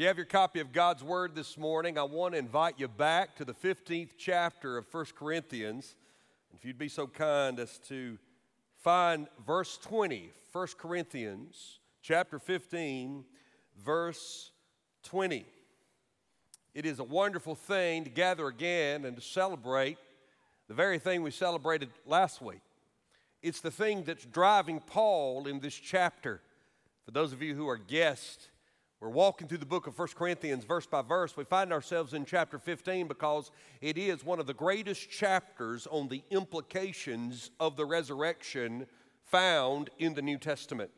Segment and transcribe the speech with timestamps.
[0.00, 3.36] you have your copy of God's Word this morning, I want to invite you back
[3.36, 5.94] to the 15th chapter of 1 Corinthians.
[6.54, 8.16] If you'd be so kind as to
[8.78, 13.26] find verse 20, 1 Corinthians chapter 15,
[13.84, 14.52] verse
[15.02, 15.44] 20.
[16.72, 19.98] It is a wonderful thing to gather again and to celebrate
[20.66, 22.62] the very thing we celebrated last week.
[23.42, 26.40] It's the thing that's driving Paul in this chapter.
[27.04, 28.48] For those of you who are guests,
[29.00, 31.34] we're walking through the book of 1 Corinthians verse by verse.
[31.34, 36.08] We find ourselves in chapter 15 because it is one of the greatest chapters on
[36.08, 38.86] the implications of the resurrection
[39.24, 40.90] found in the New Testament.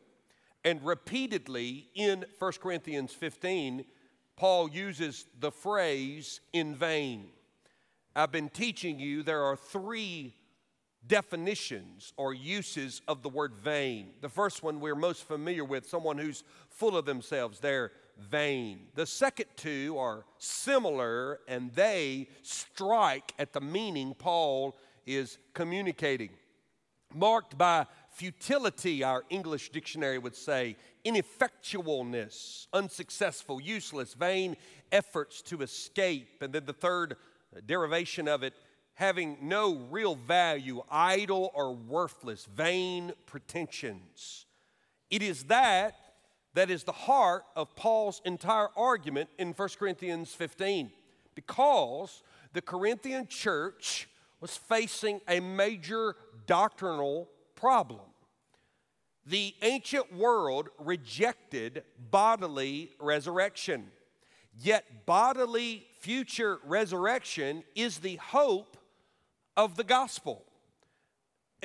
[0.65, 3.85] And repeatedly in 1 Corinthians 15,
[4.35, 7.27] Paul uses the phrase in vain.
[8.17, 10.35] I've been teaching you there are three
[11.07, 14.11] definitions or uses of the word vain.
[14.21, 18.87] The first one we're most familiar with someone who's full of themselves, they're vain.
[18.95, 26.29] The second two are similar and they strike at the meaning Paul is communicating.
[27.13, 34.55] Marked by futility, our English dictionary would say, ineffectualness, unsuccessful, useless, vain
[34.91, 36.41] efforts to escape.
[36.41, 37.17] And then the third
[37.65, 38.53] derivation of it,
[38.95, 44.45] having no real value, idle or worthless, vain pretensions.
[45.09, 45.95] It is that
[46.53, 50.91] that is the heart of Paul's entire argument in 1 Corinthians 15
[51.35, 52.23] because
[52.53, 54.07] the Corinthian church
[54.39, 58.01] was facing a major doctrinal problem.
[59.25, 63.89] The ancient world rejected bodily resurrection,
[64.59, 68.77] yet bodily future resurrection is the hope
[69.55, 70.43] of the gospel.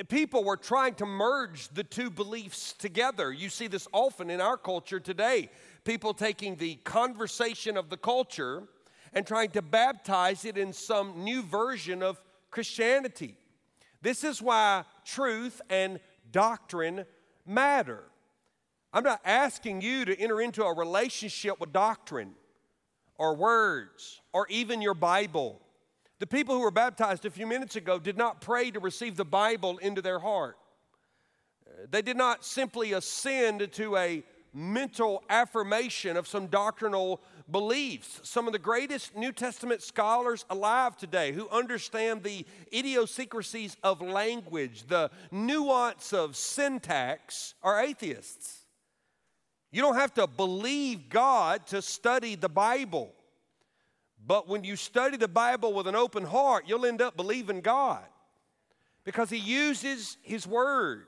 [0.07, 3.33] People were trying to merge the two beliefs together.
[3.33, 5.49] You see this often in our culture today.
[5.83, 8.63] People taking the conversation of the culture
[9.13, 13.35] and trying to baptize it in some new version of Christianity.
[14.01, 15.99] This is why truth and
[16.31, 17.05] doctrine
[17.45, 18.03] matter.
[18.93, 22.33] I'm not asking you to enter into a relationship with doctrine
[23.17, 25.61] or words or even your Bible.
[26.19, 29.25] The people who were baptized a few minutes ago did not pray to receive the
[29.25, 30.57] Bible into their heart.
[31.89, 38.19] They did not simply ascend to a mental affirmation of some doctrinal beliefs.
[38.23, 44.87] Some of the greatest New Testament scholars alive today who understand the idiosyncrasies of language,
[44.87, 48.65] the nuance of syntax, are atheists.
[49.71, 53.13] You don't have to believe God to study the Bible.
[54.29, 58.03] But when you study the Bible with an open heart, you'll end up believing God
[59.03, 61.07] because He uses His Word.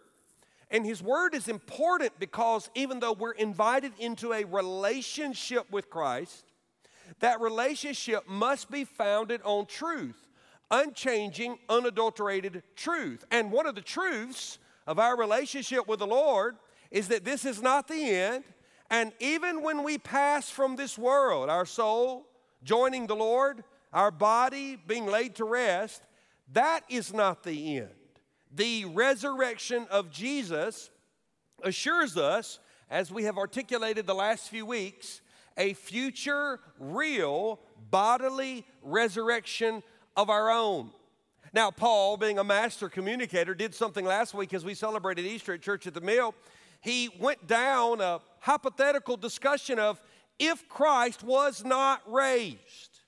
[0.71, 6.45] And His Word is important because even though we're invited into a relationship with Christ,
[7.19, 10.27] that relationship must be founded on truth,
[10.71, 13.23] unchanging, unadulterated truth.
[13.29, 14.57] And one of the truths
[14.87, 16.55] of our relationship with the Lord
[16.89, 18.45] is that this is not the end.
[18.89, 22.25] And even when we pass from this world, our soul,
[22.63, 23.63] joining the Lord,
[23.93, 26.01] our body being laid to rest,
[26.53, 27.89] that is not the end.
[28.53, 30.89] The resurrection of Jesus
[31.63, 35.21] assures us, as we have articulated the last few weeks,
[35.57, 39.81] a future, real, bodily resurrection
[40.17, 40.91] of our own.
[41.53, 45.61] Now, Paul, being a master communicator, did something last week as we celebrated Easter at
[45.61, 46.33] Church at the Mill.
[46.81, 50.01] He went down a hypothetical discussion of
[50.41, 52.99] if Christ was not raised.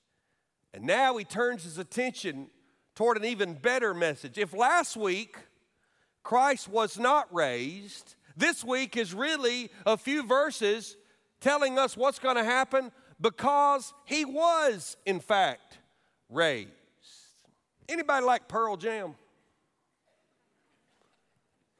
[0.71, 2.47] And now he turns his attention
[2.93, 4.37] toward an even better message.
[4.37, 5.35] If last week
[6.21, 10.95] Christ was not raised, this week is really a few verses
[11.41, 15.79] telling us what's going to happen because he was, in fact,
[16.29, 16.69] raised.
[17.89, 19.15] Anybody like Pearl Jam?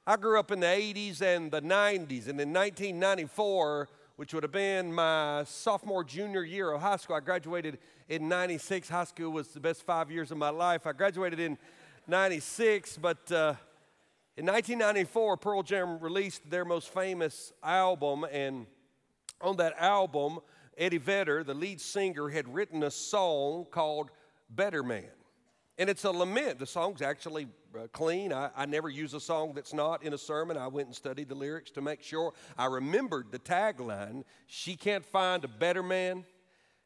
[0.06, 4.52] I grew up in the 80s and the 90s, and in 1994, which would have
[4.52, 7.16] been my sophomore, junior year of high school.
[7.16, 8.88] I graduated in 96.
[8.88, 10.86] High school was the best five years of my life.
[10.86, 11.58] I graduated in
[12.08, 13.56] 96, but uh,
[14.38, 18.68] in 1994, Pearl Jam released their most famous album, and
[19.42, 20.40] on that album,
[20.78, 24.12] Eddie Vedder, the lead singer, had written a song called
[24.50, 25.10] Better Man.
[25.78, 26.60] And it's a lament.
[26.60, 28.32] The song's actually uh, clean.
[28.32, 30.56] I, I never use a song that's not in a sermon.
[30.56, 35.06] I went and studied the lyrics to make sure I remembered the tagline She can't
[35.06, 36.26] find a better man.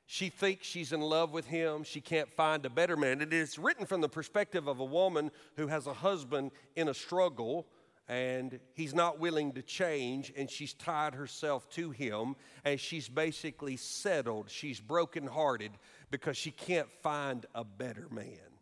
[0.05, 1.83] She thinks she's in love with him.
[1.83, 3.21] She can't find a better man.
[3.21, 6.87] And It is written from the perspective of a woman who has a husband in
[6.87, 7.67] a struggle
[8.09, 13.75] and he's not willing to change, and she's tied herself to him, and she's basically
[13.75, 14.49] settled.
[14.49, 15.71] She's brokenhearted
[16.09, 18.56] because she can't find a better man.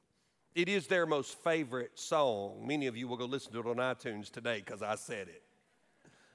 [0.56, 2.66] It is their most favorite song.
[2.66, 5.44] Many of you will go listen to it on iTunes today because I said it.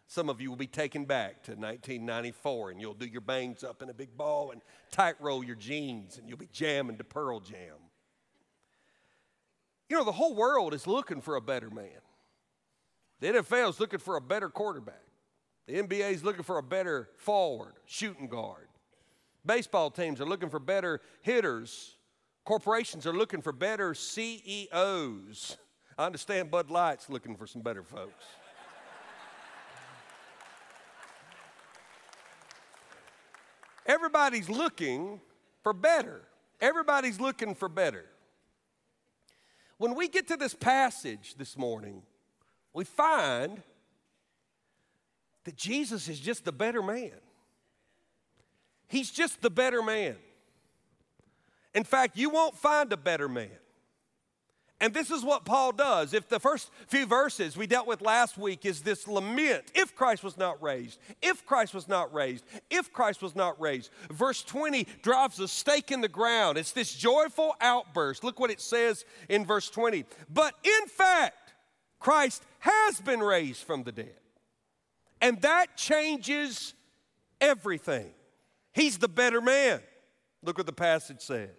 [0.06, 3.80] Some of you will be taken back to 1994 and you'll do your bangs up
[3.80, 7.40] in a big ball and tight roll your jeans and you'll be jamming to Pearl
[7.40, 7.76] Jam.
[9.88, 12.00] You know, the whole world is looking for a better man.
[13.20, 15.02] The NFL is looking for a better quarterback.
[15.66, 18.68] The NBA is looking for a better forward, shooting guard.
[19.46, 21.96] Baseball teams are looking for better hitters.
[22.44, 25.56] Corporations are looking for better CEOs.
[25.98, 28.24] I understand Bud Light's looking for some better folks.
[33.86, 35.20] Everybody's looking
[35.62, 36.22] for better.
[36.60, 38.06] Everybody's looking for better.
[39.78, 42.02] When we get to this passage this morning,
[42.72, 43.62] we find
[45.44, 47.12] that Jesus is just the better man.
[48.88, 50.16] He's just the better man.
[51.74, 53.50] In fact, you won't find a better man.
[54.82, 56.14] And this is what Paul does.
[56.14, 60.24] If the first few verses we dealt with last week is this lament, if Christ
[60.24, 63.90] was not raised, if Christ was not raised, if Christ was not raised.
[64.10, 66.56] Verse 20 drives a stake in the ground.
[66.56, 68.24] It's this joyful outburst.
[68.24, 70.06] Look what it says in verse 20.
[70.32, 71.52] But in fact,
[71.98, 74.16] Christ has been raised from the dead.
[75.20, 76.72] And that changes
[77.38, 78.12] everything.
[78.72, 79.80] He's the better man.
[80.42, 81.50] Look what the passage says.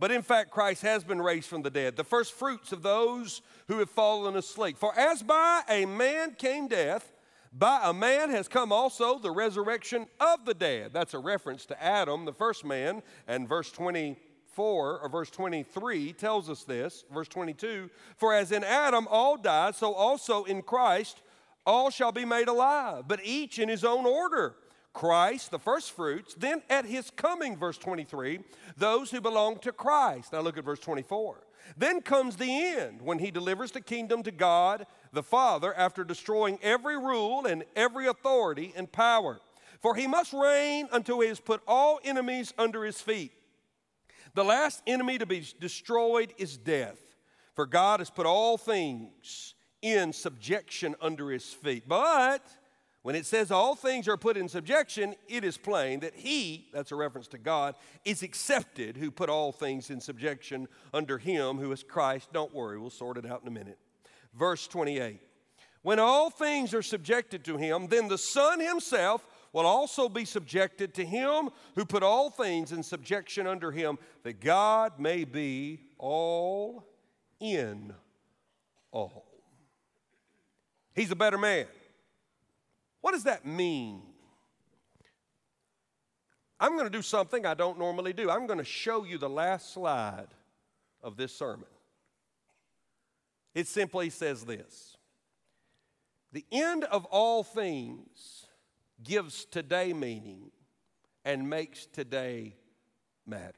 [0.00, 3.42] But in fact, Christ has been raised from the dead, the first fruits of those
[3.68, 4.78] who have fallen asleep.
[4.78, 7.12] For as by a man came death,
[7.52, 10.94] by a man has come also the resurrection of the dead.
[10.94, 16.48] That's a reference to Adam, the first man, and verse 24 or verse 23 tells
[16.48, 17.04] us this.
[17.12, 21.20] Verse 22 For as in Adam all died, so also in Christ
[21.66, 24.54] all shall be made alive, but each in his own order.
[24.92, 28.40] Christ, the first fruits, then at his coming, verse 23,
[28.76, 30.32] those who belong to Christ.
[30.32, 31.38] Now look at verse 24.
[31.76, 36.58] Then comes the end when he delivers the kingdom to God the Father after destroying
[36.62, 39.40] every rule and every authority and power.
[39.80, 43.32] For he must reign until he has put all enemies under his feet.
[44.34, 46.98] The last enemy to be destroyed is death,
[47.54, 51.88] for God has put all things in subjection under his feet.
[51.88, 52.46] But
[53.02, 56.92] when it says all things are put in subjection, it is plain that he, that's
[56.92, 57.74] a reference to God,
[58.04, 62.30] is accepted who put all things in subjection under him who is Christ.
[62.32, 63.78] Don't worry, we'll sort it out in a minute.
[64.34, 65.18] Verse 28
[65.80, 70.92] When all things are subjected to him, then the Son himself will also be subjected
[70.94, 76.84] to him who put all things in subjection under him, that God may be all
[77.40, 77.94] in
[78.92, 79.26] all.
[80.94, 81.66] He's a better man.
[83.00, 84.02] What does that mean?
[86.58, 88.30] I'm going to do something I don't normally do.
[88.30, 90.28] I'm going to show you the last slide
[91.02, 91.68] of this sermon.
[93.54, 94.96] It simply says this
[96.32, 98.46] The end of all things
[99.02, 100.50] gives today meaning
[101.24, 102.56] and makes today
[103.26, 103.54] matter.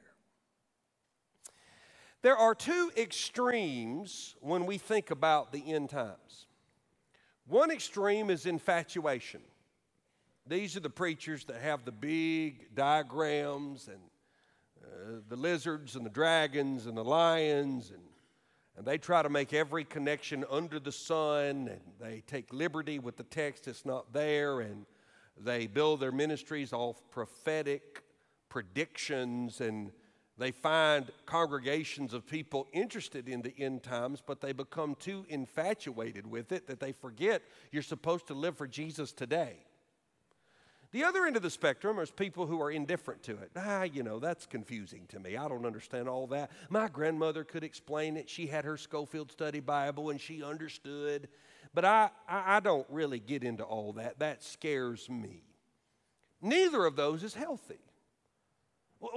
[2.21, 6.47] There are two extremes when we think about the end times.
[7.47, 9.41] One extreme is infatuation.
[10.47, 13.99] These are the preachers that have the big diagrams and
[14.83, 18.03] uh, the lizards and the dragons and the lions, and,
[18.77, 23.17] and they try to make every connection under the sun, and they take liberty with
[23.17, 24.85] the text that's not there, and
[25.37, 28.03] they build their ministries off prophetic
[28.49, 29.91] predictions and
[30.37, 36.25] they find congregations of people interested in the end times, but they become too infatuated
[36.25, 39.57] with it that they forget you're supposed to live for Jesus today.
[40.91, 43.51] The other end of the spectrum is people who are indifferent to it.
[43.55, 45.35] Ah, you know, that's confusing to me.
[45.35, 46.51] I don't understand all that.
[46.69, 48.29] My grandmother could explain it.
[48.29, 51.29] She had her Scofield Study Bible and she understood.
[51.73, 54.19] But I, I, I don't really get into all that.
[54.19, 55.41] That scares me.
[56.41, 57.79] Neither of those is healthy.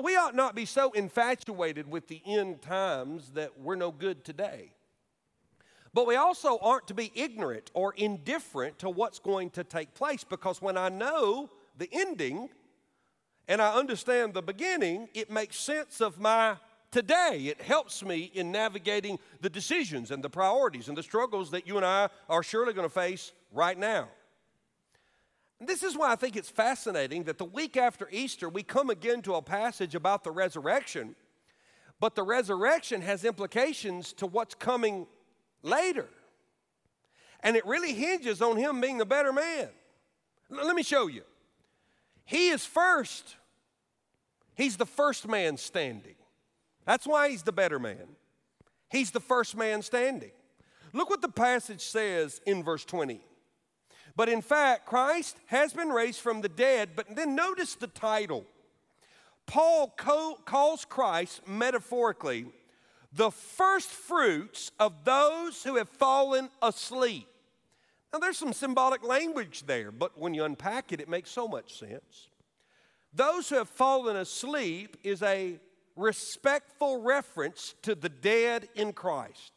[0.03, 4.73] We ought not be so infatuated with the end times that we're no good today.
[5.95, 10.25] But we also aren't to be ignorant or indifferent to what's going to take place
[10.25, 12.51] because when I know the ending
[13.49, 16.57] and I understand the beginning, it makes sense of my
[16.91, 17.47] today.
[17.49, 21.77] It helps me in navigating the decisions and the priorities and the struggles that you
[21.77, 24.09] and I are surely going to face right now.
[25.61, 29.23] This is why I think it's fascinating that the week after Easter, we come again
[29.23, 31.17] to a passage about the resurrection,
[31.99, 35.07] but the resurrection has implications to what's coming
[35.63, 36.09] later.
[37.41, 39.69] And it really hinges on him being the better man.
[40.51, 41.23] Let me show you.
[42.25, 43.37] He is first.
[44.55, 46.17] He's the first man standing.
[46.85, 48.17] That's why he's the better man.
[48.91, 50.33] He's the first man standing.
[50.93, 53.21] Look what the passage says in verse 20.
[54.17, 58.47] But in fact, Christ has been raised from the dead, but then notice the title.
[59.47, 62.47] Paul co- calls Christ metaphorically
[63.13, 67.29] the first fruits of those who have fallen asleep.
[68.13, 71.79] Now, there's some symbolic language there, but when you unpack it, it makes so much
[71.79, 72.29] sense.
[73.13, 75.59] Those who have fallen asleep is a
[75.97, 79.53] respectful reference to the dead in Christ.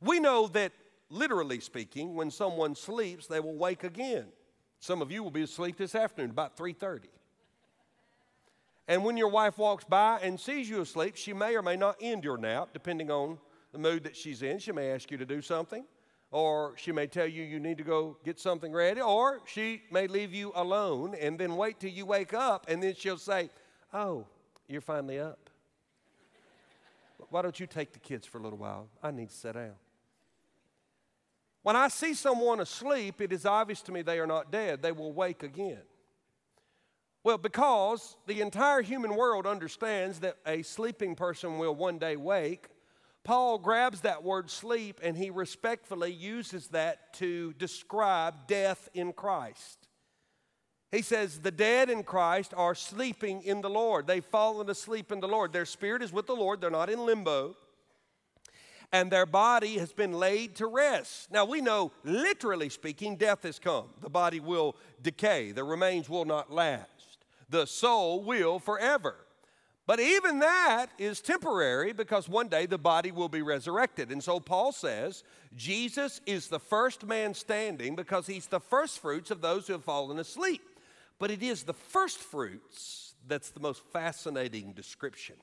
[0.00, 0.72] We know that,
[1.10, 4.26] literally speaking, when someone sleeps, they will wake again.
[4.80, 7.08] Some of you will be asleep this afternoon, about 3:30.
[8.86, 11.96] And when your wife walks by and sees you asleep, she may or may not
[12.00, 13.38] end your nap, depending on
[13.72, 14.58] the mood that she's in.
[14.58, 15.86] She may ask you to do something,
[16.30, 20.06] or she may tell you you need to go get something ready, or she may
[20.06, 23.48] leave you alone and then wait till you wake up, and then she'll say,
[23.92, 24.26] Oh,
[24.68, 25.50] you're finally up.
[27.30, 28.88] Why don't you take the kids for a little while?
[29.02, 29.72] I need to sit down.
[31.64, 34.82] When I see someone asleep, it is obvious to me they are not dead.
[34.82, 35.80] They will wake again.
[37.24, 42.68] Well, because the entire human world understands that a sleeping person will one day wake,
[43.24, 49.88] Paul grabs that word sleep and he respectfully uses that to describe death in Christ.
[50.92, 54.06] He says, The dead in Christ are sleeping in the Lord.
[54.06, 55.54] They've fallen asleep in the Lord.
[55.54, 57.56] Their spirit is with the Lord, they're not in limbo.
[58.94, 61.30] And their body has been laid to rest.
[61.30, 63.88] Now, we know, literally speaking, death has come.
[64.00, 66.94] The body will decay, the remains will not last
[67.54, 69.14] the soul will forever.
[69.86, 74.10] But even that is temporary because one day the body will be resurrected.
[74.10, 75.22] And so Paul says
[75.54, 79.84] Jesus is the first man standing because he's the first fruits of those who have
[79.84, 80.62] fallen asleep.
[81.18, 85.36] But it is the first fruits that's the most fascinating description.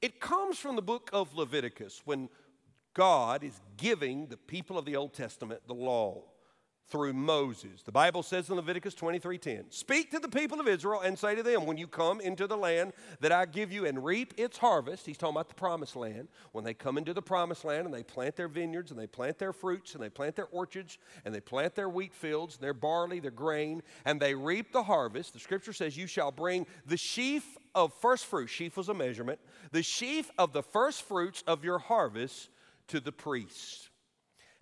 [0.00, 2.28] It comes from the book of Leviticus when
[2.94, 6.24] God is giving the people of the Old Testament the law
[6.88, 7.82] through Moses.
[7.84, 11.42] The Bible says in Leviticus 23:10, "Speak to the people of Israel and say to
[11.42, 15.06] them, when you come into the land that I give you and reap its harvest."
[15.06, 16.28] He's talking about the promised land.
[16.50, 19.38] When they come into the promised land and they plant their vineyards and they plant
[19.38, 23.20] their fruits and they plant their orchards and they plant their wheat fields, their barley,
[23.20, 27.56] their grain, and they reap the harvest, the scripture says, "You shall bring the sheaf
[27.74, 31.78] of first fruits, sheaf was a measurement, the sheaf of the first fruits of your
[31.78, 32.50] harvest
[32.92, 33.90] to the priests."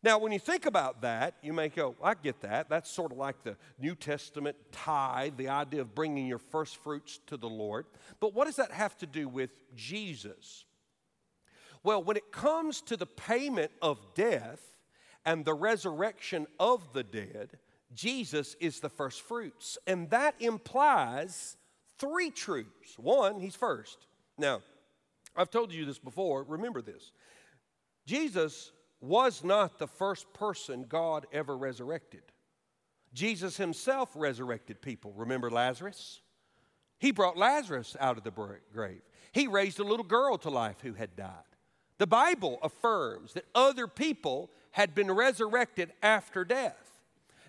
[0.02, 2.70] Now, when you think about that, you may go, I get that.
[2.70, 7.20] That's sort of like the New Testament tithe, the idea of bringing your first fruits
[7.26, 7.86] to the Lord.
[8.18, 10.64] But what does that have to do with Jesus?
[11.82, 14.60] Well, when it comes to the payment of death
[15.26, 17.58] and the resurrection of the dead,
[17.92, 19.76] Jesus is the first fruits.
[19.86, 21.58] And that implies
[21.98, 22.98] three truths.
[22.98, 24.06] One, he's first.
[24.38, 24.62] Now,
[25.36, 26.42] I've told you this before.
[26.44, 27.12] Remember this.
[28.10, 32.22] Jesus was not the first person God ever resurrected.
[33.14, 35.12] Jesus himself resurrected people.
[35.14, 36.20] Remember Lazarus?
[36.98, 38.32] He brought Lazarus out of the
[38.72, 39.02] grave.
[39.30, 41.30] He raised a little girl to life who had died.
[41.98, 46.98] The Bible affirms that other people had been resurrected after death.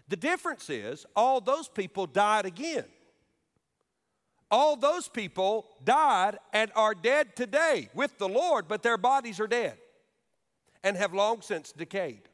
[0.10, 2.86] The difference is, all those people died again.
[4.51, 9.48] All those people died and are dead today with the Lord, but their bodies are
[9.48, 9.80] dead
[10.83, 12.29] and have long since decayed.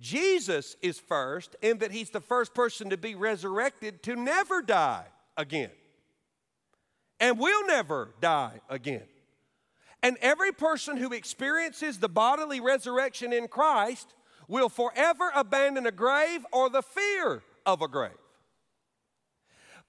[0.00, 5.06] Jesus is first in that he's the first person to be resurrected to never die
[5.36, 5.70] again
[7.20, 9.04] and will never die again.
[10.02, 14.14] And every person who experiences the bodily resurrection in Christ
[14.48, 18.10] will forever abandon a grave or the fear of a grave.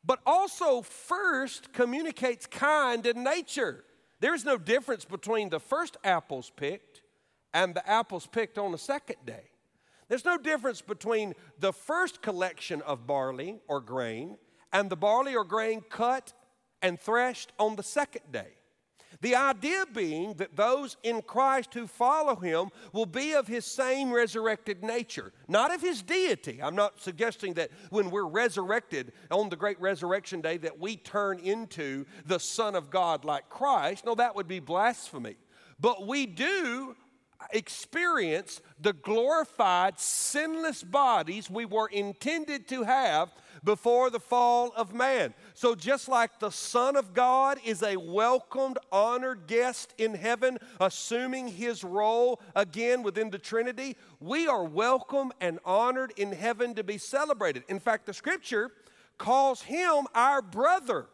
[0.06, 3.84] But also, first communicates kind in nature.
[4.20, 6.93] There's no difference between the first apples picked
[7.54, 9.44] and the apples picked on the second day.
[10.08, 14.38] There's no difference between the first collection of barley or grain
[14.72, 16.34] and the barley or grain cut
[16.82, 18.50] and threshed on the second day.
[19.22, 24.12] The idea being that those in Christ who follow him will be of his same
[24.12, 26.62] resurrected nature, not of his deity.
[26.62, 31.40] I'm not suggesting that when we're resurrected on the great resurrection day that we turn
[31.40, 34.06] into the Son of God like Christ.
[34.06, 35.38] No, that would be blasphemy.
[35.80, 36.96] But we do
[37.52, 43.32] experience the glorified, sinless bodies we were intended to have
[43.64, 45.34] before the fall of man.
[45.54, 51.48] So, just like the Son of God is a welcomed, honored guest in heaven, assuming
[51.48, 56.98] his role again within the Trinity, we are welcome and honored in heaven to be
[56.98, 57.64] celebrated.
[57.70, 58.72] In fact, the scripture
[59.18, 61.08] calls him our brother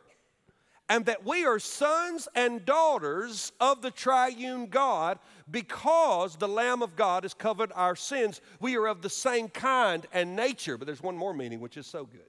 [0.89, 5.19] and that we are sons and daughters of the triune God
[5.49, 8.41] because the Lamb of God has covered our sins.
[8.59, 10.77] We are of the same kind and nature.
[10.77, 12.21] But there's one more meaning, which is so good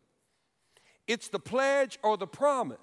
[1.06, 2.78] it's the pledge or the promise.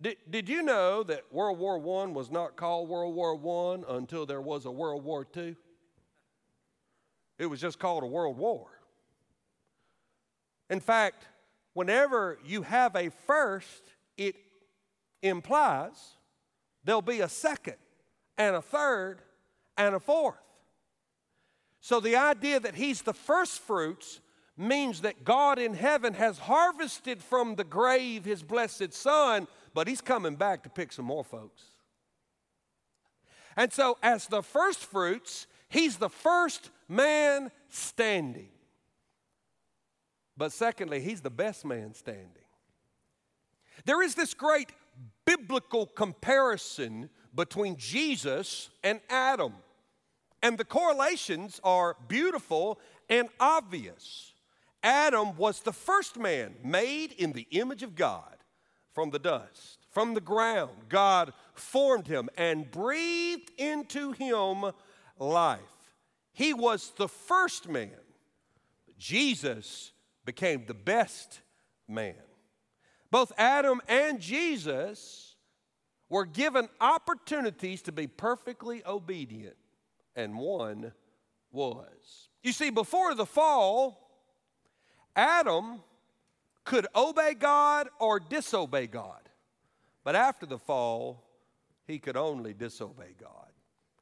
[0.00, 4.26] Did, did you know that World War I was not called World War I until
[4.26, 5.56] there was a World War II?
[7.38, 8.68] It was just called a World War.
[10.70, 11.26] In fact,
[11.72, 13.82] whenever you have a first,
[14.16, 14.36] it
[15.22, 16.16] implies
[16.84, 17.76] there'll be a second
[18.38, 19.22] and a third
[19.76, 20.36] and a fourth.
[21.80, 24.20] So the idea that he's the first fruits
[24.56, 30.00] means that God in heaven has harvested from the grave his blessed son, but he's
[30.00, 31.62] coming back to pick some more folks.
[33.56, 38.48] And so, as the first fruits, he's the first man standing.
[40.36, 42.45] But secondly, he's the best man standing.
[43.86, 44.72] There is this great
[45.24, 49.54] biblical comparison between Jesus and Adam.
[50.42, 54.32] And the correlations are beautiful and obvious.
[54.82, 58.36] Adam was the first man made in the image of God
[58.92, 60.72] from the dust, from the ground.
[60.88, 64.64] God formed him and breathed into him
[65.18, 65.60] life.
[66.32, 67.90] He was the first man.
[68.98, 69.92] Jesus
[70.24, 71.40] became the best
[71.88, 72.25] man.
[73.10, 75.36] Both Adam and Jesus
[76.08, 79.56] were given opportunities to be perfectly obedient,
[80.14, 80.92] and one
[81.50, 82.28] was.
[82.42, 84.08] You see, before the fall,
[85.14, 85.80] Adam
[86.64, 89.20] could obey God or disobey God.
[90.04, 91.24] But after the fall,
[91.86, 93.50] he could only disobey God.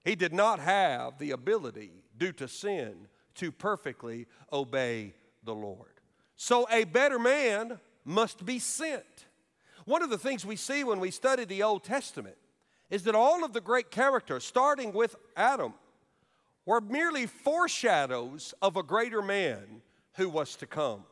[0.05, 6.01] He did not have the ability, due to sin, to perfectly obey the Lord.
[6.37, 9.27] So a better man must be sent.
[9.85, 12.37] One of the things we see when we study the Old Testament
[12.91, 15.75] is that all of the great characters, starting with Adam,
[16.67, 19.83] were merely foreshadows of a greater man
[20.15, 21.05] who was to come.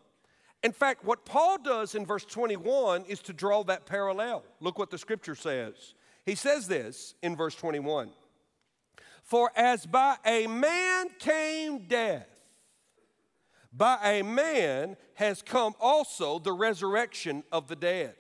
[0.63, 4.45] In fact, what Paul does in verse 21 is to draw that parallel.
[4.61, 5.95] Look what the scripture says.
[6.25, 8.11] He says this in verse 21
[9.25, 12.29] For as by a man came death,
[13.73, 18.15] by a man has come also the resurrection of the dead.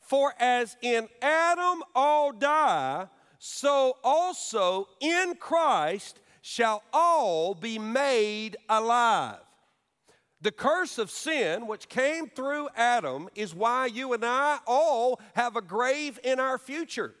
[0.00, 9.38] For as in Adam all die, so also in Christ shall all be made alive.
[10.42, 15.56] The curse of sin, which came through Adam, is why you and I all have
[15.56, 17.14] a grave in our future.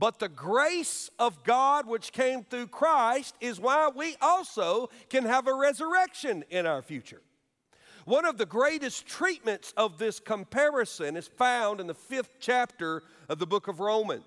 [0.00, 5.46] But the grace of God, which came through Christ, is why we also can have
[5.46, 7.20] a resurrection in our future.
[8.06, 13.38] One of the greatest treatments of this comparison is found in the fifth chapter of
[13.38, 14.24] the book of Romans.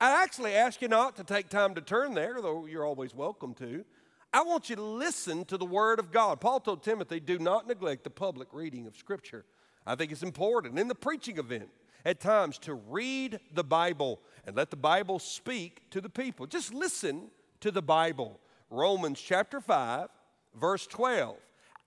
[0.00, 3.52] I actually ask you not to take time to turn there, though you're always welcome
[3.56, 3.84] to.
[4.32, 6.40] I want you to listen to the Word of God.
[6.40, 9.44] Paul told Timothy, do not neglect the public reading of Scripture.
[9.86, 11.68] I think it's important in the preaching event
[12.04, 16.46] at times to read the Bible and let the Bible speak to the people.
[16.46, 18.40] Just listen to the Bible.
[18.70, 20.08] Romans chapter 5,
[20.58, 21.36] verse 12.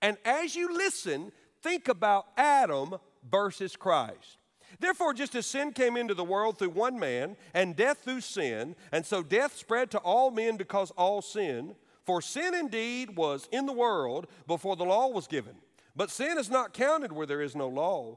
[0.02, 2.96] And as you listen, think about Adam
[3.30, 4.38] versus Christ.
[4.80, 8.76] Therefore, just as sin came into the world through one man, and death through sin,
[8.92, 11.74] and so death spread to all men because all sin.
[12.04, 15.54] for sin indeed was in the world before the law was given.
[15.94, 18.16] But sin is not counted where there is no law.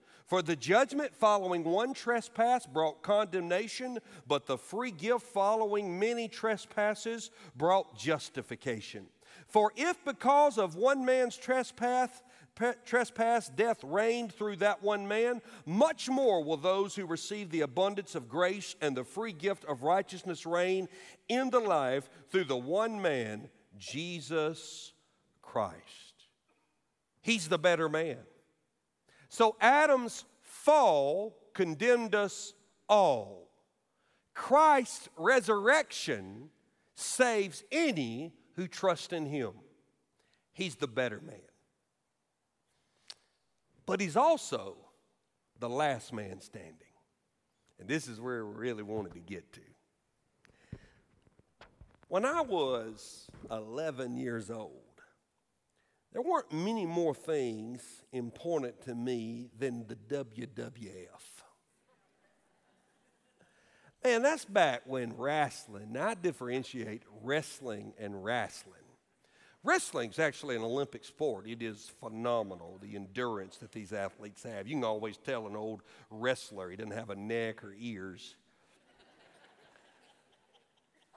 [0.31, 7.31] For the judgment following one trespass brought condemnation, but the free gift following many trespasses
[7.57, 9.07] brought justification.
[9.49, 12.23] For if because of one man's trespass,
[12.85, 18.15] trespass, death reigned through that one man, much more will those who receive the abundance
[18.15, 20.87] of grace and the free gift of righteousness reign
[21.27, 24.93] in the life through the one man, Jesus
[25.41, 25.75] Christ.
[27.21, 28.19] He's the better man.
[29.31, 32.53] So Adam's fall condemned us
[32.89, 33.47] all.
[34.33, 36.49] Christ's resurrection
[36.95, 39.53] saves any who trust in him.
[40.51, 41.37] He's the better man.
[43.85, 44.75] But he's also
[45.61, 46.75] the last man standing.
[47.79, 49.61] And this is where we really wanted to get to.
[52.09, 54.80] When I was 11 years old,
[56.11, 61.41] there weren't many more things important to me than the WWF.
[64.03, 68.81] Man, that's back when wrestling, now I differentiate wrestling and wrestling.
[69.63, 71.47] Wrestling's actually an Olympic sport.
[71.47, 74.67] It is phenomenal, the endurance that these athletes have.
[74.67, 78.35] You can always tell an old wrestler, he doesn't have a neck or ears.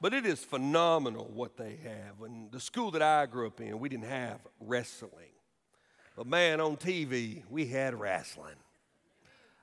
[0.04, 2.20] But it is phenomenal what they have.
[2.26, 5.32] And the school that I grew up in, we didn't have wrestling.
[6.14, 8.56] But man, on TV, we had wrestling.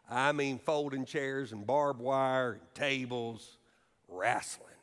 [0.09, 3.59] I mean, folding chairs and barbed wire and tables,
[4.07, 4.73] wrestling.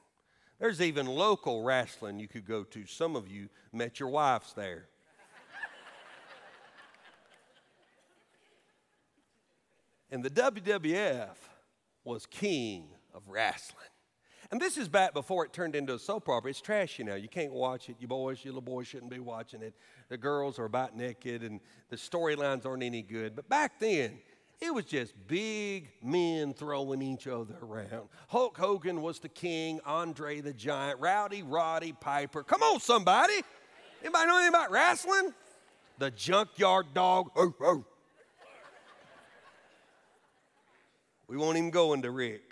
[0.61, 2.87] There's even local wrestling you could go to.
[2.87, 4.87] Some of you met your wives there.
[10.13, 11.35] and the WWF
[12.05, 13.89] was king of wrestling.
[14.51, 16.51] And this is back before it turned into a soap opera.
[16.51, 17.17] It's trashy now.
[17.17, 17.97] You can't watch it.
[18.01, 19.75] You boys, you little boys shouldn't be watching it.
[20.09, 23.37] The girls are about naked and the storylines aren't any good.
[23.37, 24.19] But back then,
[24.61, 28.09] it was just big men throwing each other around.
[28.29, 32.43] Hulk Hogan was the king, Andre the Giant, Rowdy Roddy Piper.
[32.43, 33.35] Come on, somebody.
[34.01, 35.35] Anybody know anything about wrestling?
[35.99, 37.31] The junkyard dog.
[41.29, 42.48] We won't even go into Ric.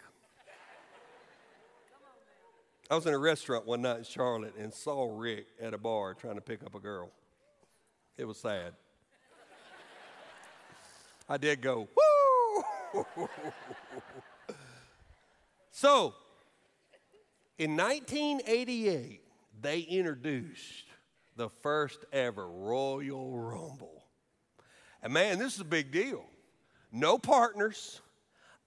[2.89, 6.15] I was in a restaurant one night in Charlotte and saw Ric at a bar
[6.15, 7.11] trying to pick up a girl.
[8.17, 8.75] It was sad.
[11.29, 11.89] I did go,
[12.95, 13.05] woo!
[15.73, 16.15] so,
[17.59, 19.21] in 1988,
[19.61, 20.85] they introduced
[21.35, 24.05] the first ever Royal Rumble.
[25.03, 26.25] And man, this is a big deal.
[26.93, 28.01] No partners.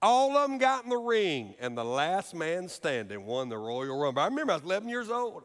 [0.02, 3.98] All of them got in the ring, and the last man standing won the Royal
[3.98, 4.22] Rumble.
[4.22, 5.44] I remember I was 11 years old,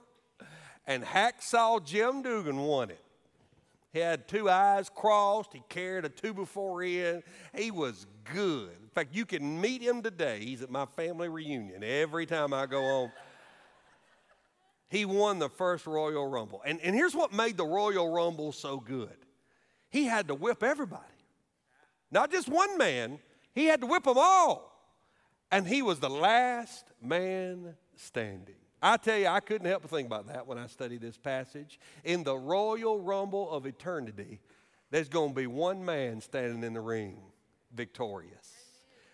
[0.87, 3.01] and Hacksaw Jim Duggan won it.
[3.91, 5.53] He had two eyes crossed.
[5.53, 7.23] He carried a two before in.
[7.53, 8.71] He was good.
[8.81, 10.43] In fact, you can meet him today.
[10.43, 13.11] He's at my family reunion every time I go on.
[14.89, 16.61] He won the first Royal Rumble.
[16.65, 19.15] And, and here's what made the Royal Rumble so good
[19.89, 21.03] he had to whip everybody,
[22.11, 23.19] not just one man,
[23.55, 24.71] he had to whip them all.
[25.51, 28.55] And he was the last man standing.
[28.81, 31.79] I tell you, I couldn't help but think about that when I studied this passage.
[32.03, 34.41] In the royal rumble of eternity,
[34.91, 37.17] there's going to be one man standing in the ring
[37.73, 38.51] victorious.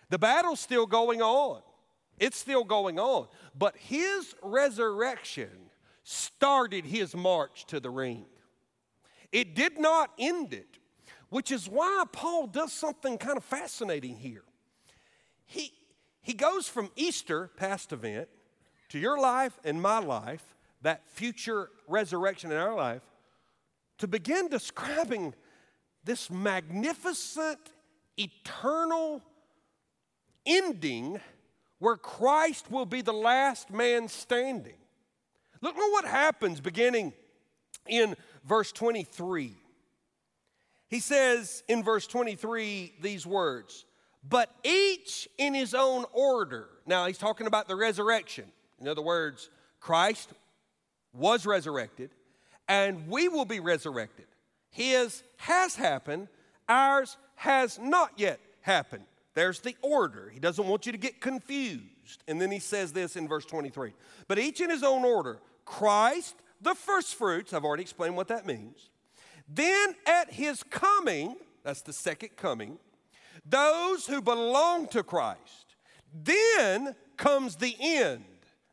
[0.10, 1.62] The battle's still going on,
[2.19, 3.27] it's still going on.
[3.58, 5.49] But his resurrection
[6.04, 8.25] started his march to the ring,
[9.32, 10.80] it did not end it,
[11.32, 14.44] which is why Paul does something kind of fascinating here.
[15.46, 15.72] He,
[16.22, 18.28] he goes from Easter, past event,
[18.89, 20.44] to your life and my life,
[20.82, 23.02] that future resurrection in our life,
[24.00, 25.34] to begin describing
[26.04, 27.60] this magnificent,
[28.17, 29.22] eternal
[30.46, 31.17] ending
[31.80, 34.76] where Christ will be the last man standing.
[35.62, 37.13] Look at what happens beginning
[37.88, 39.61] in verse 23.
[40.91, 43.86] He says in verse 23 these words,
[44.27, 46.67] but each in his own order.
[46.86, 48.51] Now he's talking about the resurrection.
[48.80, 49.49] In other words,
[49.80, 50.30] Christ
[51.13, 52.12] was resurrected,
[52.67, 54.25] and we will be resurrected.
[54.69, 56.27] His has happened,
[56.67, 59.06] ours has not yet happened.
[59.34, 60.30] There's the order.
[60.34, 62.21] He doesn't want you to get confused.
[62.27, 63.93] And then he says this in verse 23
[64.27, 68.45] But each in his own order Christ, the first fruits, I've already explained what that
[68.45, 68.89] means.
[69.54, 72.78] Then at his coming, that's the second coming,
[73.46, 75.76] those who belong to Christ.
[76.14, 78.26] Then comes the end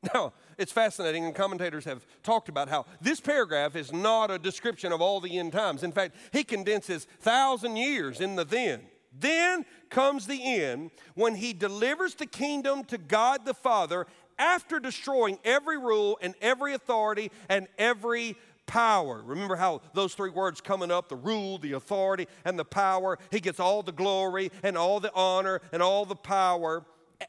[0.15, 4.93] Now, it's fascinating, and commentators have talked about how this paragraph is not a description
[4.93, 5.83] of all the end times.
[5.83, 8.83] In fact, he condenses thousand years in the then.
[9.13, 14.07] Then comes the end when he delivers the kingdom to God the Father
[14.39, 18.37] after destroying every rule and every authority and every
[18.69, 19.21] power.
[19.25, 23.19] Remember how those three words coming up the rule, the authority, and the power.
[23.33, 26.85] He gets all the glory and all the honor and all the power.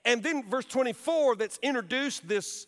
[0.05, 2.67] And then verse 24 that's introduced this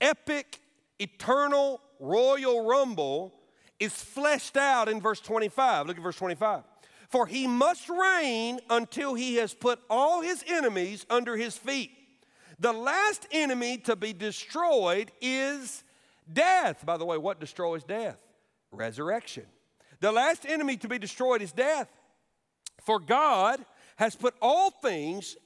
[0.00, 0.60] epic,
[0.98, 3.34] eternal, royal rumble
[3.78, 5.86] is fleshed out in verse 25.
[5.86, 6.62] Look at verse 25.
[7.10, 11.90] For he must reign until he has put all his enemies under his feet.
[12.58, 15.82] The last enemy to be destroyed is
[16.30, 16.84] death.
[16.84, 18.20] By the way, what destroys death?
[18.70, 19.44] Resurrection.
[20.00, 21.88] The last enemy to be destroyed is death.
[22.84, 23.64] For God
[23.96, 25.36] has put all things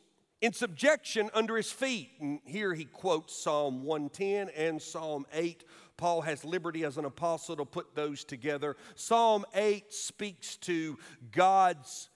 [0.40, 2.10] in subjection under his feet.
[2.20, 5.64] And here he quotes Psalm 110 and Psalm 8.
[5.96, 8.76] Paul has liberty as an apostle to put those together.
[8.94, 10.98] Psalm 8 speaks to
[11.32, 12.08] God's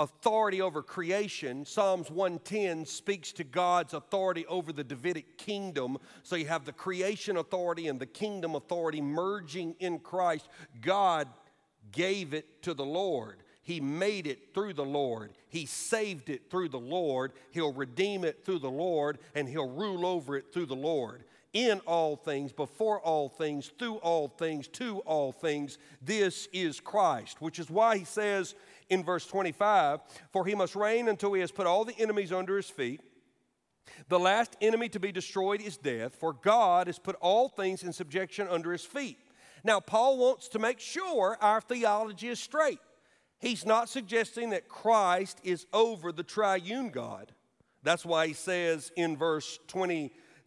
[0.00, 1.64] authority over creation.
[1.66, 5.98] Psalms 110 speaks to God's authority over the Davidic kingdom.
[6.22, 10.48] So you have the creation authority and the kingdom authority merging in Christ.
[10.80, 11.28] God
[11.92, 13.42] gave it to the Lord.
[13.62, 15.32] He made it through the Lord.
[15.48, 17.32] He saved it through the Lord.
[17.50, 21.24] He'll redeem it through the Lord, and He'll rule over it through the Lord.
[21.52, 27.42] In all things, before all things, through all things, to all things, this is Christ,
[27.42, 28.54] which is why He says
[28.90, 30.00] in verse 25,
[30.32, 33.00] For He must reign until He has put all the enemies under His feet.
[34.08, 37.92] The last enemy to be destroyed is death, for God has put all things in
[37.92, 39.18] subjection under His feet.
[39.64, 42.78] Now, Paul wants to make sure our theology is straight.
[43.40, 47.32] He's not suggesting that Christ is over the triune God.
[47.82, 49.58] That's why he says in verse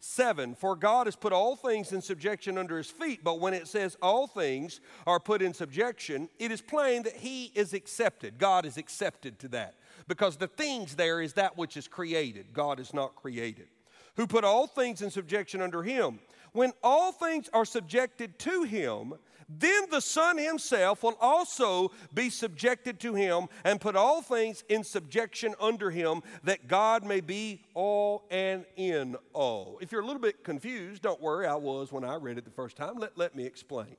[0.04, 3.24] 27 For God has put all things in subjection under his feet.
[3.24, 7.46] But when it says all things are put in subjection, it is plain that he
[7.54, 8.38] is accepted.
[8.38, 9.74] God is accepted to that.
[10.06, 13.68] Because the things there is that which is created, God is not created.
[14.16, 16.20] Who put all things in subjection under him.
[16.54, 19.14] When all things are subjected to him,
[19.48, 24.84] then the Son himself will also be subjected to him and put all things in
[24.84, 29.78] subjection under him, that God may be all and in all.
[29.80, 32.52] If you're a little bit confused, don't worry, I was when I read it the
[32.52, 32.98] first time.
[32.98, 33.96] Let, let me explain.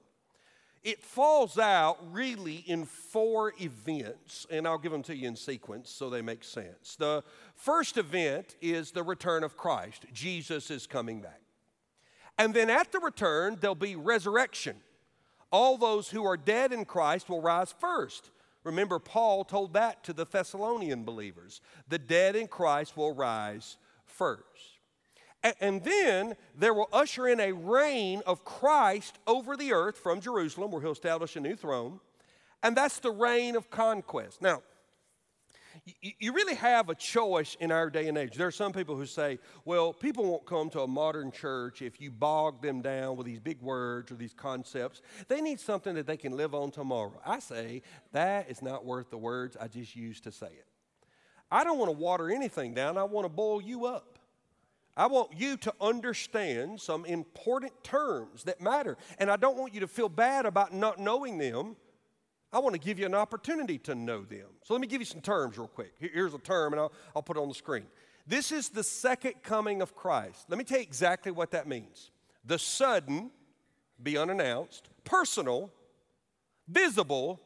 [0.81, 5.89] It falls out really in four events, and I'll give them to you in sequence
[5.89, 6.95] so they make sense.
[6.95, 7.21] The
[7.55, 10.05] first event is the return of Christ.
[10.13, 11.41] Jesus is coming back.
[12.37, 14.75] And then at the return, there'll be resurrection
[15.55, 18.31] all those who are dead in Christ will rise first.
[18.65, 21.61] Remember, Paul told that to the Thessalonian believers.
[21.87, 24.79] The dead in Christ will rise first.
[25.61, 30.71] And then there will usher in a reign of Christ over the earth from Jerusalem,
[30.71, 32.01] where he'll establish a new throne.
[32.61, 34.41] And that's the reign of conquest.
[34.41, 34.61] Now,
[36.01, 38.33] you really have a choice in our day and age.
[38.35, 42.01] There are some people who say, well, people won't come to a modern church if
[42.01, 45.03] you bog them down with these big words or these concepts.
[45.27, 47.21] They need something that they can live on tomorrow.
[47.23, 50.65] I say, that is not worth the words I just used to say it.
[51.51, 54.17] I don't want to water anything down, I want to boil you up.
[54.97, 58.97] I want you to understand some important terms that matter.
[59.19, 61.75] And I don't want you to feel bad about not knowing them
[62.51, 64.47] I want to give you an opportunity to know them.
[64.63, 65.93] So let me give you some terms real quick.
[65.99, 67.85] Here's a term, and I'll, I'll put it on the screen.
[68.27, 70.45] This is the second coming of Christ.
[70.49, 72.11] Let me tell you exactly what that means
[72.43, 73.31] the sudden,
[74.01, 75.71] be unannounced, personal,
[76.67, 77.39] visible,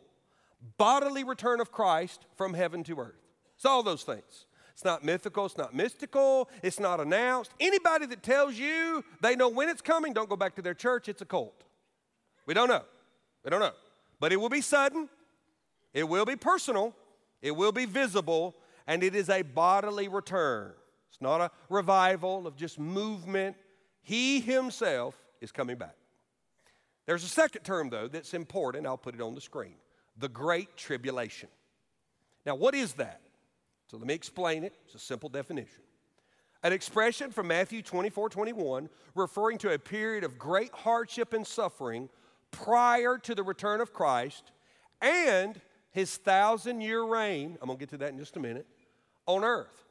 [0.77, 3.15] bodily return of Christ from heaven to earth.
[3.55, 4.45] It's all those things.
[4.73, 7.51] It's not mythical, it's not mystical, it's not announced.
[7.59, 11.09] Anybody that tells you they know when it's coming, don't go back to their church,
[11.09, 11.65] it's a cult.
[12.45, 12.83] We don't know.
[13.43, 13.73] We don't know.
[14.19, 15.09] But it will be sudden,
[15.93, 16.93] it will be personal,
[17.41, 18.55] it will be visible,
[18.85, 20.73] and it is a bodily return.
[21.09, 23.55] It's not a revival of just movement.
[24.01, 25.95] He himself is coming back.
[27.05, 28.85] There's a second term, though, that's important.
[28.85, 29.75] I'll put it on the screen
[30.17, 31.49] the Great Tribulation.
[32.45, 33.21] Now, what is that?
[33.87, 34.73] So let me explain it.
[34.85, 35.81] It's a simple definition.
[36.61, 42.09] An expression from Matthew 24 21, referring to a period of great hardship and suffering
[42.51, 44.51] prior to the return of Christ
[45.01, 45.59] and
[45.91, 48.67] his thousand year reign, I'm going to get to that in just a minute,
[49.25, 49.85] on earth.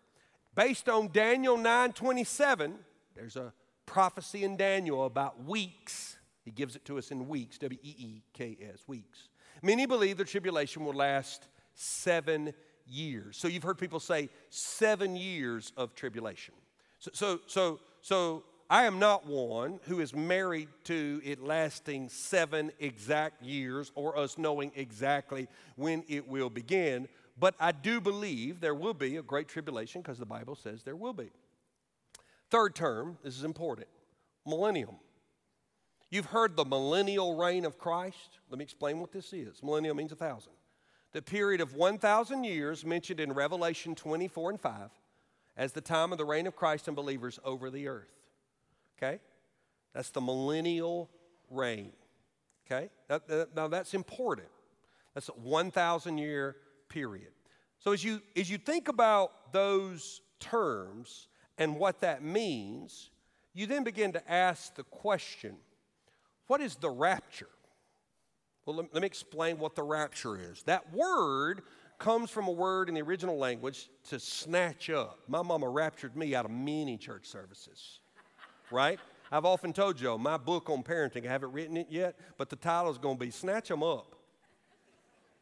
[0.55, 2.75] Based on Daniel 9 27,
[3.15, 3.53] there's a
[3.87, 6.17] prophecy in Daniel about weeks.
[6.45, 9.29] He gives it to us in weeks, W E E K S, weeks.
[9.63, 12.55] Many believe the tribulation will last seven
[12.87, 13.37] years.
[13.37, 16.55] So you've heard people say seven years of tribulation.
[16.99, 22.71] So, so, so, so I am not one who is married to it lasting seven
[22.79, 28.75] exact years or us knowing exactly when it will begin, but I do believe there
[28.75, 31.31] will be a great tribulation because the Bible says there will be.
[32.51, 33.89] Third term, this is important
[34.47, 34.97] millennium.
[36.11, 38.39] You've heard the millennial reign of Christ.
[38.49, 39.63] Let me explain what this is.
[39.63, 40.53] Millennium means a thousand.
[41.13, 44.91] The period of 1,000 years mentioned in Revelation 24 and 5
[45.57, 48.18] as the time of the reign of Christ and believers over the earth.
[48.99, 49.21] Okay?
[49.95, 51.09] That's the millennial
[51.51, 51.93] reign.
[52.67, 52.91] Okay?
[53.09, 53.21] Now,
[53.55, 54.49] now that's important.
[55.15, 56.57] That's a 1,000 year
[56.89, 57.31] period.
[57.79, 63.11] So as you, as you think about those terms and what that means,
[63.55, 65.57] you then begin to ask the question
[66.47, 67.49] what is the rapture?
[68.65, 70.63] Well, let, let me explain what the rapture is.
[70.65, 71.63] That word
[71.99, 75.21] comes from a word in the original language to snatch up.
[75.29, 78.01] My mama raptured me out of many church services,
[78.71, 78.99] right?
[79.31, 82.57] I've often told you, my book on parenting, I haven't written it yet, but the
[82.57, 84.15] title is going to be Snatch Them Up.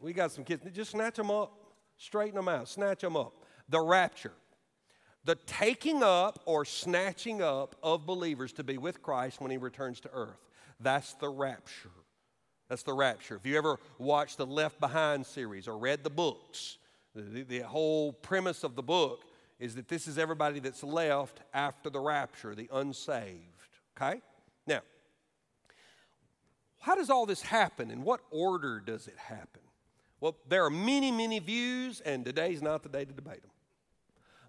[0.01, 1.53] We got some kids, just snatch them up,
[1.97, 3.33] straighten them out, snatch them up.
[3.69, 4.35] The rapture,
[5.25, 10.01] the taking up or snatching up of believers to be with Christ when he returns
[10.01, 10.39] to earth.
[10.81, 11.91] That's the rapture.
[12.69, 13.37] That's the rapture.
[13.37, 16.79] If you ever watched the Left Behind series or read the books,
[17.15, 19.25] the, the, whole premise of the book
[19.59, 23.40] is that this is everybody that's left after the rapture, the unsaved.
[23.97, 24.21] Okay?
[24.66, 24.81] Now,
[26.81, 27.90] how does all this happen?
[27.90, 29.62] In what order does it happen?
[30.21, 33.51] Well, there are many, many views, and today's not the day to debate them.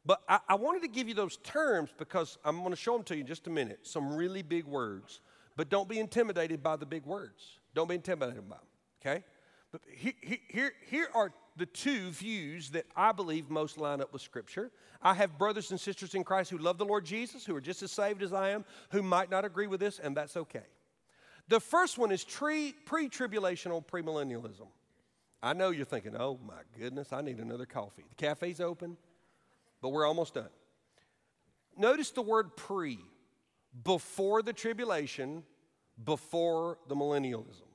[0.05, 3.03] But I, I wanted to give you those terms because I'm going to show them
[3.05, 3.79] to you in just a minute.
[3.83, 5.19] Some really big words.
[5.57, 7.59] But don't be intimidated by the big words.
[7.73, 8.65] Don't be intimidated by them,
[9.01, 9.23] okay?
[9.71, 10.13] But here,
[10.47, 14.71] here, here are the two views that I believe most line up with Scripture.
[15.01, 17.83] I have brothers and sisters in Christ who love the Lord Jesus, who are just
[17.83, 20.63] as saved as I am, who might not agree with this, and that's okay.
[21.49, 24.67] The first one is pre tribulational premillennialism.
[25.41, 28.03] I know you're thinking, oh my goodness, I need another coffee.
[28.09, 28.97] The cafe's open,
[29.81, 30.49] but we're almost done.
[31.77, 32.99] Notice the word pre,
[33.83, 35.43] before the tribulation,
[36.03, 37.67] before the millennialism.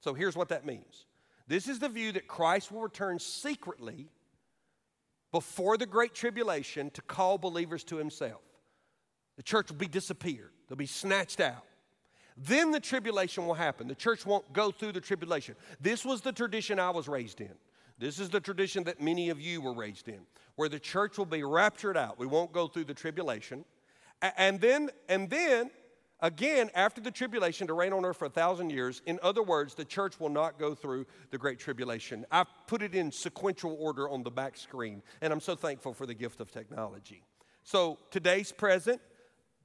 [0.00, 1.04] So here's what that means
[1.50, 4.06] this is the view that Christ will return secretly
[5.32, 8.40] before the Great Tribulation to call believers to himself.
[9.36, 11.64] The church will be disappeared, they'll be snatched out.
[12.36, 13.88] Then the tribulation will happen.
[13.88, 15.56] The church won't go through the tribulation.
[15.80, 17.52] This was the tradition I was raised in.
[17.98, 20.20] This is the tradition that many of you were raised in,
[20.54, 22.16] where the church will be raptured out.
[22.16, 23.64] We won't go through the tribulation.
[24.22, 25.70] And then, and then
[26.22, 29.02] again after the tribulation to reign on earth for a thousand years.
[29.06, 32.26] In other words, the church will not go through the great tribulation.
[32.30, 36.06] I've put it in sequential order on the back screen, and I'm so thankful for
[36.06, 37.22] the gift of technology.
[37.62, 39.00] So today's present,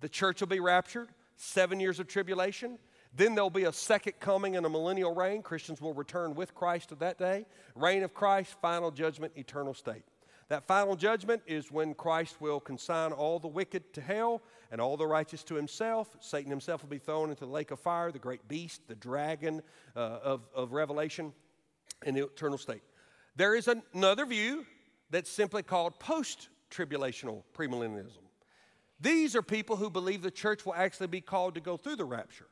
[0.02, 2.78] the church will be raptured, seven years of tribulation.
[3.16, 5.42] Then there'll be a second coming and a millennial reign.
[5.42, 7.46] Christians will return with Christ to that day.
[7.74, 10.04] Reign of Christ, final judgment, eternal state.
[10.48, 14.96] That final judgment is when Christ will consign all the wicked to hell and all
[14.96, 16.16] the righteous to himself.
[16.20, 19.64] Satan himself will be thrown into the lake of fire, the great beast, the dragon
[19.96, 21.34] uh, of, of Revelation,
[22.06, 22.84] in the eternal state.
[23.36, 24.66] There is another view
[25.10, 28.24] that's simply called post tribulational premillennialism.
[29.00, 32.06] These are people who believe the church will actually be called to go through the
[32.06, 32.48] rapture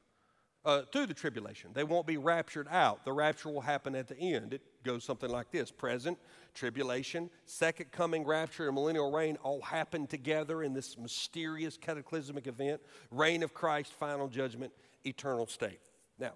[0.65, 1.71] uh, through the tribulation.
[1.73, 3.04] They won't be raptured out.
[3.04, 4.54] The rapture will happen at the end.
[4.54, 6.17] It goes something like this present,
[6.54, 12.82] tribulation, second coming, rapture, and millennial reign all happen together in this mysterious cataclysmic event
[13.12, 14.71] reign of Christ, final judgment,
[15.06, 15.82] eternal state.
[16.17, 16.34] Now,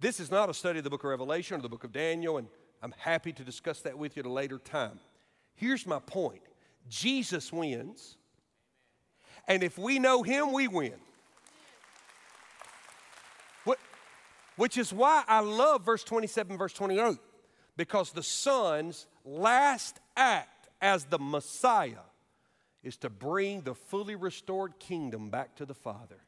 [0.00, 2.36] this is not a study of the book of Revelation or the book of Daniel,
[2.36, 2.48] and
[2.82, 5.00] I'm happy to discuss that with you at a later time.
[5.54, 6.42] Here's my point
[6.88, 8.18] Jesus wins,
[9.48, 10.94] and if we know him, we win.
[14.56, 17.18] Which is why I love verse 27, verse 28,
[17.76, 22.04] because the Son's last act as the Messiah
[22.82, 26.20] is to bring the fully restored kingdom back to the Father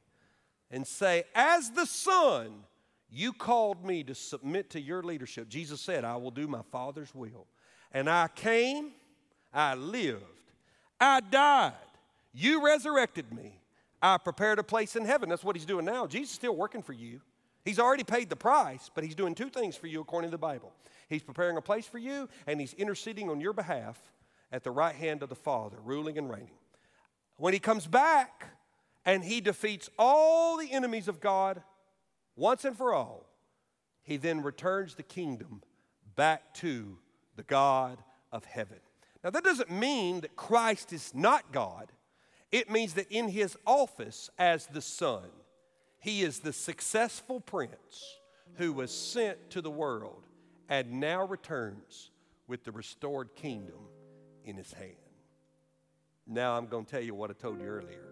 [0.70, 2.64] and say, As the Son,
[3.10, 5.48] you called me to submit to your leadership.
[5.48, 7.46] Jesus said, I will do my Father's will.
[7.92, 8.92] And I came,
[9.52, 10.24] I lived,
[11.00, 11.72] I died,
[12.32, 13.60] you resurrected me,
[14.02, 15.28] I prepared a place in heaven.
[15.28, 16.06] That's what he's doing now.
[16.06, 17.20] Jesus is still working for you.
[17.66, 20.38] He's already paid the price, but he's doing two things for you according to the
[20.38, 20.72] Bible.
[21.08, 24.00] He's preparing a place for you, and he's interceding on your behalf
[24.52, 26.58] at the right hand of the Father, ruling and reigning.
[27.38, 28.46] When he comes back
[29.04, 31.60] and he defeats all the enemies of God
[32.36, 33.26] once and for all,
[34.04, 35.60] he then returns the kingdom
[36.14, 36.98] back to
[37.34, 37.98] the God
[38.30, 38.78] of heaven.
[39.24, 41.90] Now, that doesn't mean that Christ is not God.
[42.52, 45.24] It means that in his office as the Son,
[46.06, 48.20] he is the successful prince
[48.58, 50.22] who was sent to the world
[50.68, 52.12] and now returns
[52.46, 53.88] with the restored kingdom
[54.44, 54.92] in his hand.
[56.24, 58.06] Now I'm going to tell you what I told you earlier.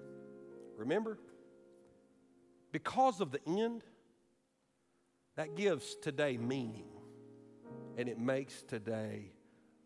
[0.77, 1.21] Remember?
[2.73, 3.85] Because of the end,
[5.37, 6.91] that gives today meaning
[7.97, 9.31] and it makes today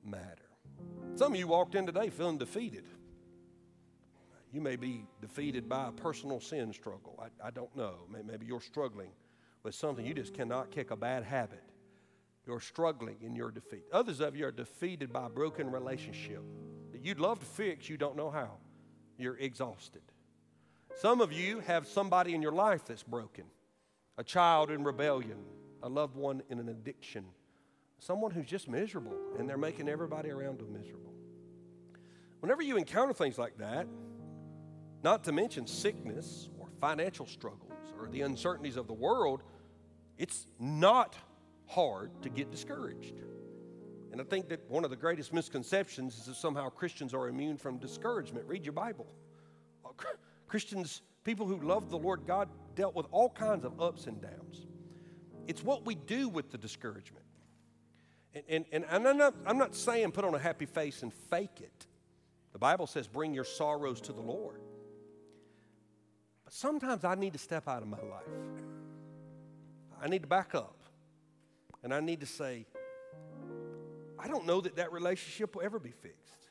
[0.03, 0.49] matter.
[1.15, 2.85] Some of you walked in today feeling defeated.
[4.53, 7.19] You may be defeated by a personal sin struggle.
[7.21, 7.95] I, I don't know.
[8.25, 9.11] Maybe you're struggling
[9.63, 10.05] with something.
[10.07, 11.63] You just cannot kick a bad habit.
[12.47, 13.85] You're struggling in your defeat.
[13.93, 16.43] Others of you are defeated by a broken relationship
[16.93, 18.53] that you'd love to fix, you don't know how.
[19.19, 20.03] You're exhausted.
[20.97, 23.45] Some of you have somebody in your life that's broken
[24.17, 25.39] a child in rebellion,
[25.83, 27.25] a loved one in an addiction,
[28.01, 31.13] someone who's just miserable and they're making everybody around them miserable.
[32.41, 33.87] Whenever you encounter things like that,
[35.03, 39.43] not to mention sickness or financial struggles or the uncertainties of the world,
[40.17, 41.17] it's not
[41.67, 43.15] hard to get discouraged.
[44.11, 47.57] And I think that one of the greatest misconceptions is that somehow Christians are immune
[47.57, 48.47] from discouragement.
[48.47, 49.07] Read your Bible.
[49.85, 49.91] Uh,
[50.47, 54.67] Christians, people who love the Lord God, dealt with all kinds of ups and downs.
[55.47, 57.25] It's what we do with the discouragement.
[58.49, 61.61] And, and, and I'm, not, I'm not saying put on a happy face and fake
[61.61, 61.87] it.
[62.53, 64.61] The Bible says bring your sorrows to the Lord.
[66.49, 68.25] But sometimes I need to step out of my life.
[70.01, 70.81] I need to back up.
[71.83, 72.65] And I need to say,
[74.19, 76.47] I don't know that that relationship will ever be fixed.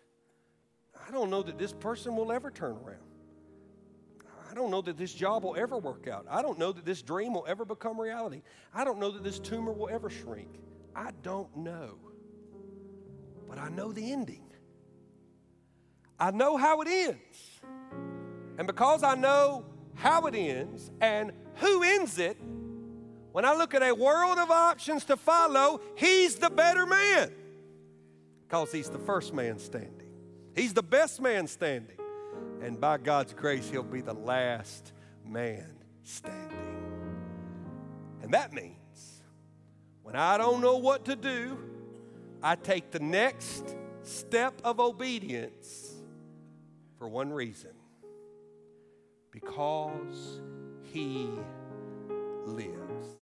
[1.07, 3.09] I don't know that this person will ever turn around.
[4.51, 6.27] I don't know that this job will ever work out.
[6.29, 8.43] I don't know that this dream will ever become reality.
[8.75, 10.59] I don't know that this tumor will ever shrink.
[10.95, 11.97] I don't know.
[13.49, 14.45] But I know the ending.
[16.19, 17.61] I know how it ends.
[18.59, 19.65] And because I know
[19.97, 22.37] how it ends and who ends it,
[23.31, 27.31] when I look at a world of options to follow, he's the better man
[28.41, 30.09] because he's the first man standing.
[30.55, 31.97] He's the best man standing.
[32.61, 34.93] And by God's grace, he'll be the last
[35.23, 35.69] man
[36.03, 36.57] standing.
[38.23, 39.21] And that means
[40.01, 41.57] when I don't know what to do,
[42.41, 45.93] I take the next step of obedience
[46.97, 47.76] for one reason
[49.41, 50.41] because
[50.81, 51.29] he
[52.47, 53.26] lives.